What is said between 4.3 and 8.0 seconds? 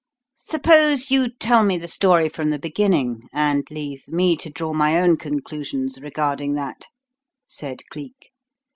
to draw my own conclusions regarding that," said